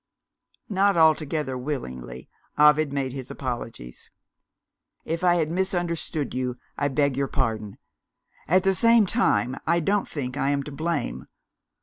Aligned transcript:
Not 0.67 0.97
altogether 0.97 1.55
willingly, 1.55 2.27
Ovid 2.57 2.91
made 2.91 3.13
his 3.13 3.29
apologies. 3.29 4.09
"If 5.05 5.23
I 5.23 5.35
have 5.35 5.49
misunderstood 5.49 6.33
you, 6.33 6.57
I 6.75 6.87
beg 6.87 7.15
your 7.15 7.27
pardon. 7.27 7.77
At 8.47 8.63
the 8.63 8.73
same 8.73 9.05
time, 9.05 9.57
I 9.67 9.79
don't 9.79 10.07
think 10.07 10.37
I 10.37 10.49
am 10.49 10.63
to 10.63 10.71
blame. 10.71 11.27